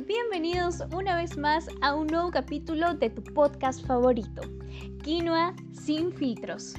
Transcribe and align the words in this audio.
Bienvenidos 0.00 0.82
una 0.92 1.14
vez 1.14 1.38
más 1.38 1.68
a 1.80 1.94
un 1.94 2.08
nuevo 2.08 2.32
capítulo 2.32 2.94
de 2.94 3.10
tu 3.10 3.22
podcast 3.22 3.86
favorito, 3.86 4.42
Quinoa 5.04 5.54
sin 5.72 6.10
filtros. 6.10 6.74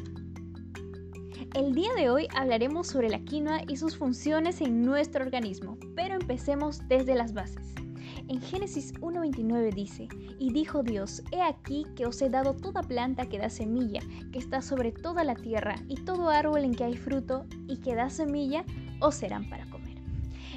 El 1.53 1.73
día 1.73 1.93
de 1.95 2.09
hoy 2.09 2.27
hablaremos 2.35 2.87
sobre 2.87 3.09
la 3.09 3.19
quinoa 3.19 3.61
y 3.69 3.77
sus 3.77 3.95
funciones 3.95 4.59
en 4.59 4.81
nuestro 4.81 5.23
organismo, 5.23 5.77
pero 5.95 6.15
empecemos 6.15 6.85
desde 6.89 7.15
las 7.15 7.33
bases. 7.33 7.73
En 8.27 8.41
Génesis 8.41 8.93
1.29 8.95 9.73
dice, 9.73 10.09
y 10.37 10.51
dijo 10.51 10.83
Dios, 10.83 11.23
he 11.31 11.41
aquí 11.41 11.85
que 11.95 12.05
os 12.05 12.21
he 12.21 12.29
dado 12.29 12.53
toda 12.53 12.81
planta 12.81 13.27
que 13.27 13.39
da 13.39 13.49
semilla, 13.49 14.01
que 14.33 14.39
está 14.39 14.61
sobre 14.61 14.91
toda 14.91 15.23
la 15.23 15.35
tierra, 15.35 15.75
y 15.87 15.95
todo 16.03 16.29
árbol 16.29 16.65
en 16.65 16.75
que 16.75 16.83
hay 16.83 16.97
fruto 16.97 17.45
y 17.65 17.77
que 17.77 17.95
da 17.95 18.09
semilla, 18.09 18.65
os 18.99 19.15
serán 19.15 19.49
para 19.49 19.63
comer. 19.67 19.74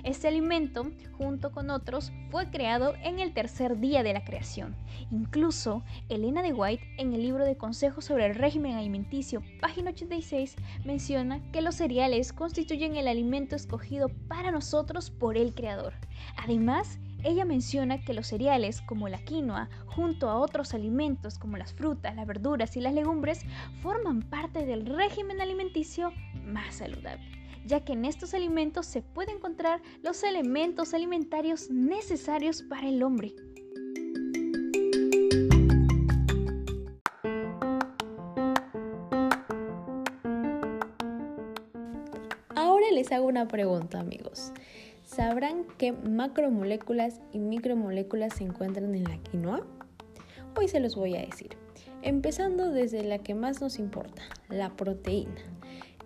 Este 0.08 0.26
alimento, 0.26 0.90
junto 1.18 1.52
con 1.52 1.68
otros, 1.68 2.12
fue 2.30 2.48
creado 2.48 2.94
en 3.02 3.18
el 3.18 3.34
tercer 3.34 3.78
día 3.78 4.02
de 4.02 4.14
la 4.14 4.24
creación. 4.24 4.74
Incluso, 5.10 5.82
Elena 6.08 6.40
de 6.40 6.54
White, 6.54 6.82
en 6.96 7.12
el 7.12 7.20
libro 7.20 7.44
de 7.44 7.58
Consejos 7.58 8.06
sobre 8.06 8.24
el 8.24 8.34
régimen 8.34 8.74
alimenticio, 8.74 9.42
página 9.60 9.90
86, 9.90 10.56
menciona 10.86 11.42
que 11.52 11.60
los 11.60 11.74
cereales 11.74 12.32
constituyen 12.32 12.96
el 12.96 13.06
alimento 13.06 13.54
escogido 13.54 14.08
para 14.28 14.50
nosotros 14.50 15.10
por 15.10 15.36
el 15.36 15.54
Creador. 15.54 15.92
Además, 16.38 16.98
ella 17.22 17.44
menciona 17.44 18.02
que 18.02 18.14
los 18.14 18.28
cereales, 18.28 18.80
como 18.80 19.10
la 19.10 19.18
quinoa, 19.18 19.68
junto 19.84 20.30
a 20.30 20.38
otros 20.38 20.72
alimentos 20.72 21.38
como 21.38 21.58
las 21.58 21.74
frutas, 21.74 22.16
las 22.16 22.26
verduras 22.26 22.78
y 22.78 22.80
las 22.80 22.94
legumbres, 22.94 23.42
forman 23.82 24.22
parte 24.22 24.64
del 24.64 24.86
régimen 24.86 25.42
alimenticio 25.42 26.14
más 26.46 26.76
saludable 26.76 27.37
ya 27.68 27.80
que 27.80 27.92
en 27.92 28.06
estos 28.06 28.32
alimentos 28.32 28.86
se 28.86 29.02
pueden 29.02 29.36
encontrar 29.36 29.82
los 30.02 30.22
elementos 30.22 30.94
alimentarios 30.94 31.70
necesarios 31.70 32.62
para 32.62 32.88
el 32.88 33.02
hombre. 33.02 33.34
Ahora 42.56 42.86
les 42.90 43.12
hago 43.12 43.26
una 43.26 43.46
pregunta 43.46 44.00
amigos. 44.00 44.52
¿Sabrán 45.04 45.66
qué 45.76 45.92
macromoléculas 45.92 47.20
y 47.32 47.38
micromoléculas 47.38 48.34
se 48.34 48.44
encuentran 48.44 48.94
en 48.94 49.04
la 49.04 49.18
quinoa? 49.18 49.66
Hoy 50.56 50.68
se 50.68 50.80
los 50.80 50.96
voy 50.96 51.16
a 51.16 51.20
decir. 51.20 51.50
Empezando 52.00 52.70
desde 52.70 53.04
la 53.04 53.18
que 53.18 53.34
más 53.34 53.60
nos 53.60 53.78
importa, 53.78 54.22
la 54.48 54.74
proteína. 54.74 55.42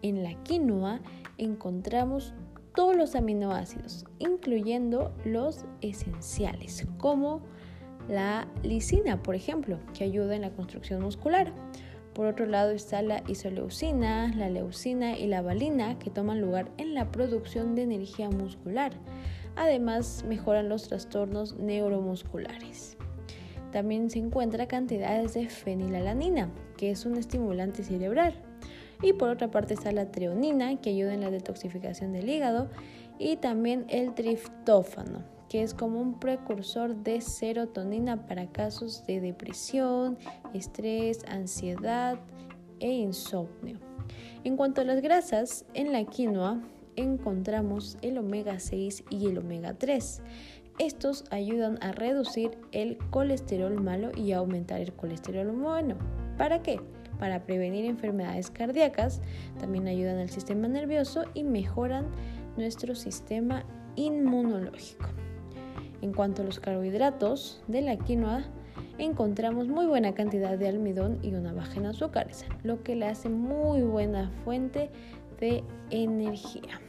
En 0.02 0.24
la 0.24 0.34
quinoa 0.42 1.00
encontramos 1.44 2.34
todos 2.74 2.96
los 2.96 3.14
aminoácidos, 3.14 4.06
incluyendo 4.18 5.14
los 5.24 5.66
esenciales, 5.80 6.86
como 6.98 7.42
la 8.08 8.48
lisina, 8.62 9.22
por 9.22 9.34
ejemplo, 9.34 9.78
que 9.94 10.04
ayuda 10.04 10.34
en 10.34 10.42
la 10.42 10.50
construcción 10.50 11.02
muscular. 11.02 11.52
Por 12.14 12.26
otro 12.26 12.46
lado 12.46 12.72
está 12.72 13.00
la 13.00 13.22
isoleucina, 13.26 14.34
la 14.36 14.50
leucina 14.50 15.18
y 15.18 15.26
la 15.26 15.40
valina, 15.40 15.98
que 15.98 16.10
toman 16.10 16.40
lugar 16.40 16.70
en 16.76 16.94
la 16.94 17.10
producción 17.10 17.74
de 17.74 17.82
energía 17.82 18.28
muscular. 18.28 18.92
Además, 19.56 20.24
mejoran 20.28 20.68
los 20.68 20.88
trastornos 20.88 21.56
neuromusculares. 21.56 22.96
También 23.70 24.10
se 24.10 24.18
encuentra 24.18 24.68
cantidades 24.68 25.32
de 25.34 25.48
fenilalanina, 25.48 26.50
que 26.76 26.90
es 26.90 27.06
un 27.06 27.16
estimulante 27.16 27.82
cerebral. 27.82 28.34
Y 29.02 29.12
por 29.12 29.28
otra 29.28 29.50
parte 29.50 29.74
está 29.74 29.92
la 29.92 30.10
treonina, 30.10 30.80
que 30.80 30.90
ayuda 30.90 31.12
en 31.12 31.20
la 31.20 31.30
detoxificación 31.30 32.12
del 32.12 32.28
hígado, 32.28 32.68
y 33.18 33.36
también 33.36 33.84
el 33.88 34.14
triptófano, 34.14 35.24
que 35.48 35.62
es 35.62 35.74
como 35.74 36.00
un 36.00 36.18
precursor 36.18 36.96
de 36.96 37.20
serotonina 37.20 38.26
para 38.26 38.46
casos 38.46 39.04
de 39.06 39.20
depresión, 39.20 40.16
estrés, 40.54 41.24
ansiedad 41.26 42.18
e 42.80 42.90
insomnio. 42.90 43.78
En 44.44 44.56
cuanto 44.56 44.80
a 44.80 44.84
las 44.84 45.02
grasas, 45.02 45.64
en 45.74 45.92
la 45.92 46.04
quinoa 46.04 46.62
encontramos 46.96 47.96
el 48.02 48.18
omega 48.18 48.58
6 48.58 49.04
y 49.10 49.26
el 49.26 49.38
omega 49.38 49.74
3. 49.74 50.22
Estos 50.78 51.24
ayudan 51.30 51.78
a 51.80 51.92
reducir 51.92 52.58
el 52.72 52.98
colesterol 53.10 53.80
malo 53.80 54.10
y 54.16 54.32
a 54.32 54.38
aumentar 54.38 54.80
el 54.80 54.92
colesterol 54.92 55.50
bueno. 55.52 55.96
¿Para 56.38 56.62
qué? 56.62 56.80
Para 57.22 57.44
prevenir 57.44 57.84
enfermedades 57.84 58.50
cardíacas, 58.50 59.20
también 59.60 59.86
ayudan 59.86 60.18
al 60.18 60.28
sistema 60.28 60.66
nervioso 60.66 61.22
y 61.34 61.44
mejoran 61.44 62.06
nuestro 62.56 62.96
sistema 62.96 63.64
inmunológico. 63.94 65.06
En 66.00 66.12
cuanto 66.12 66.42
a 66.42 66.44
los 66.44 66.58
carbohidratos 66.58 67.62
de 67.68 67.82
la 67.82 67.96
quinoa, 67.96 68.42
encontramos 68.98 69.68
muy 69.68 69.86
buena 69.86 70.14
cantidad 70.14 70.58
de 70.58 70.66
almidón 70.66 71.20
y 71.22 71.32
una 71.32 71.52
baja 71.52 71.78
en 71.78 71.86
azúcares, 71.86 72.44
lo 72.64 72.82
que 72.82 72.96
le 72.96 73.06
hace 73.06 73.28
muy 73.28 73.82
buena 73.82 74.32
fuente 74.44 74.90
de 75.38 75.62
energía. 75.90 76.80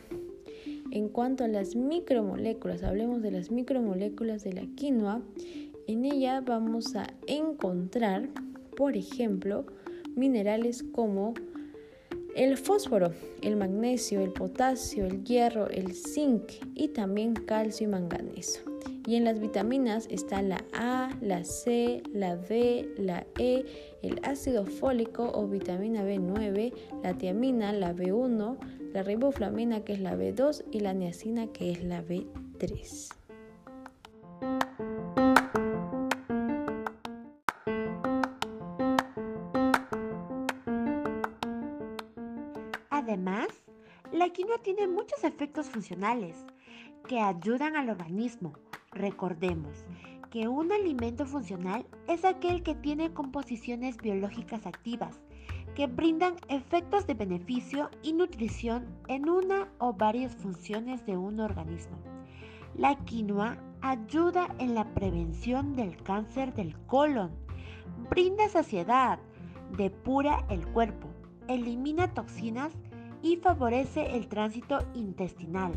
En 0.90 1.10
cuanto 1.10 1.44
a 1.44 1.48
las 1.48 1.76
micromoléculas, 1.76 2.82
hablemos 2.82 3.22
de 3.22 3.30
las 3.30 3.52
micromoléculas 3.52 4.44
de 4.44 4.54
la 4.54 4.66
quinoa, 4.76 5.22
en 5.86 6.06
ella 6.06 6.42
vamos 6.42 6.96
a 6.96 7.06
encontrar, 7.28 8.30
por 8.76 8.98
ejemplo, 8.98 9.68
minerales 10.16 10.84
como 10.84 11.34
el 12.36 12.58
fósforo, 12.58 13.12
el 13.42 13.56
magnesio, 13.56 14.22
el 14.22 14.32
potasio, 14.32 15.06
el 15.06 15.24
hierro, 15.24 15.70
el 15.70 15.94
zinc 15.94 16.52
y 16.74 16.90
también 16.90 17.34
calcio 17.34 17.88
y 17.88 17.92
manganeso. 17.92 18.62
Y 19.06 19.16
en 19.16 19.26
las 19.26 19.40
vitaminas 19.40 20.08
está 20.10 20.42
la 20.42 20.64
A, 20.74 21.10
la 21.22 21.44
C, 21.44 22.02
la 22.14 22.38
D, 22.38 22.90
la 22.98 23.26
E, 23.38 23.66
el 24.02 24.20
ácido 24.24 24.66
fólico 24.66 25.30
o 25.34 25.48
vitamina 25.48 26.04
B9, 26.04 26.74
la 27.04 27.14
tiamina, 27.14 27.74
la 27.74 27.94
B1, 27.94 28.58
la 28.94 29.04
riboflamina 29.04 29.84
que 29.84 29.94
es 29.94 30.00
la 30.00 30.16
B2 30.16 30.64
y 30.72 30.80
la 30.80 30.94
niacina 30.94 31.48
que 31.48 31.72
es 31.72 31.84
la 31.84 32.04
B3. 32.04 33.23
La 44.12 44.30
quinoa 44.30 44.60
tiene 44.60 44.88
muchos 44.88 45.24
efectos 45.24 45.68
funcionales 45.68 46.46
que 47.08 47.20
ayudan 47.20 47.76
al 47.76 47.90
organismo. 47.90 48.54
Recordemos 48.92 49.86
que 50.30 50.48
un 50.48 50.72
alimento 50.72 51.26
funcional 51.26 51.86
es 52.08 52.26
aquel 52.26 52.62
que 52.62 52.76
tiene 52.76 53.12
composiciones 53.14 53.98
biológicas 53.98 54.68
activas 54.68 55.20
que 55.76 55.88
brindan 55.88 56.36
efectos 56.48 57.08
de 57.08 57.16
beneficio 57.16 57.90
y 58.04 58.14
nutrición 58.14 58.86
en 59.08 59.28
una 59.28 59.68
o 59.80 59.94
varias 59.94 60.36
funciones 60.36 61.04
de 61.08 61.18
un 61.18 61.40
organismo. 61.40 61.98
La 62.76 62.96
quinoa 63.06 63.58
ayuda 63.82 64.48
en 64.60 64.76
la 64.76 64.94
prevención 64.94 65.76
del 65.76 65.98
cáncer 66.04 66.54
del 66.54 66.78
colon, 66.86 67.32
brinda 68.12 68.48
saciedad, 68.50 69.20
depura 69.76 70.46
el 70.50 70.66
cuerpo, 70.68 71.08
elimina 71.48 72.14
toxinas 72.14 72.74
y 73.24 73.38
favorece 73.38 74.16
el 74.16 74.28
tránsito 74.28 74.80
intestinal. 74.94 75.72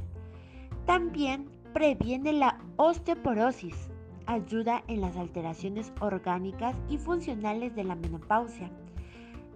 También 0.85 1.49
previene 1.73 2.33
la 2.33 2.59
osteoporosis, 2.77 3.89
ayuda 4.27 4.83
en 4.89 5.01
las 5.01 5.17
alteraciones 5.17 5.93
orgánicas 6.01 6.77
y 6.91 6.99
funcionales 6.99 7.75
de 7.75 7.85
la 7.85 7.95
menopausia 7.95 8.71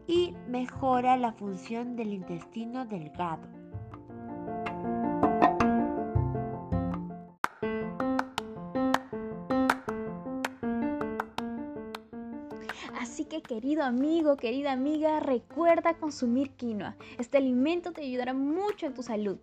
y 0.06 0.34
mejora 0.48 1.16
la 1.16 1.32
función 1.32 1.96
del 1.96 2.12
intestino 2.12 2.86
delgado. 2.86 3.59
que 13.30 13.42
querido 13.42 13.84
amigo, 13.84 14.36
querida 14.36 14.72
amiga, 14.72 15.20
recuerda 15.20 15.94
consumir 15.94 16.50
quinoa. 16.50 16.96
Este 17.16 17.38
alimento 17.38 17.92
te 17.92 18.02
ayudará 18.02 18.34
mucho 18.34 18.86
en 18.86 18.92
tu 18.92 19.04
salud. 19.04 19.38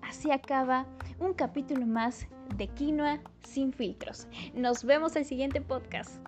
Así 0.00 0.30
acaba 0.32 0.86
un 1.20 1.34
capítulo 1.34 1.86
más 1.86 2.26
de 2.56 2.66
Quinoa 2.68 3.20
sin 3.42 3.74
filtros. 3.74 4.26
Nos 4.54 4.84
vemos 4.84 5.14
el 5.16 5.26
siguiente 5.26 5.60
podcast. 5.60 6.18